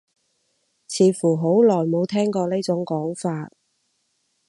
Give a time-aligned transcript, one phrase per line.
[0.87, 3.51] 似乎好耐冇聽過呢種講法